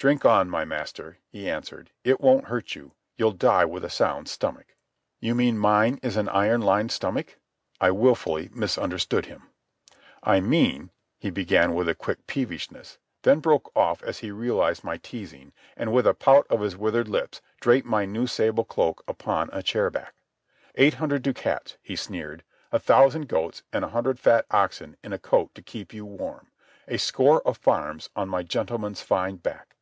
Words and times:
"Drink 0.00 0.24
on, 0.24 0.48
my 0.48 0.64
master," 0.64 1.18
he 1.28 1.46
answered. 1.46 1.90
"It 2.04 2.22
won't 2.22 2.46
hurt 2.46 2.74
you. 2.74 2.92
You'll 3.18 3.32
die 3.32 3.66
with 3.66 3.84
a 3.84 3.90
sound 3.90 4.30
stomach." 4.30 4.74
"You 5.20 5.34
mean 5.34 5.58
mine 5.58 5.98
is 6.02 6.16
an 6.16 6.30
iron 6.30 6.62
lined 6.62 6.90
stomach?" 6.90 7.36
I 7.82 7.90
wilfully 7.90 8.48
misunderstood 8.54 9.26
him. 9.26 9.50
"I 10.22 10.40
mean—" 10.40 10.88
he 11.18 11.28
began 11.28 11.74
with 11.74 11.86
a 11.86 11.94
quick 11.94 12.26
peevishness, 12.26 12.96
then 13.24 13.40
broke 13.40 13.70
off 13.76 14.02
as 14.02 14.20
he 14.20 14.30
realized 14.30 14.82
my 14.82 14.96
teasing 14.96 15.52
and 15.76 15.92
with 15.92 16.06
a 16.06 16.14
pout 16.14 16.46
of 16.48 16.62
his 16.62 16.78
withered 16.78 17.08
lips 17.08 17.42
draped 17.60 17.86
my 17.86 18.06
new 18.06 18.26
sable 18.26 18.64
cloak 18.64 19.04
upon 19.06 19.50
a 19.52 19.62
chair 19.62 19.90
back. 19.90 20.14
"Eight 20.76 20.94
hundred 20.94 21.20
ducats," 21.20 21.76
he 21.82 21.94
sneered. 21.94 22.42
"A 22.72 22.78
thousand 22.78 23.28
goats 23.28 23.64
and 23.70 23.84
a 23.84 23.88
hundred 23.88 24.18
fat 24.18 24.46
oxen 24.50 24.96
in 25.04 25.12
a 25.12 25.18
coat 25.18 25.54
to 25.56 25.60
keep 25.60 25.92
you 25.92 26.06
warm. 26.06 26.50
A 26.88 26.96
score 26.96 27.42
of 27.46 27.58
farms 27.58 28.08
on 28.16 28.30
my 28.30 28.42
gentleman's 28.42 29.02
fine 29.02 29.36
back." 29.36 29.76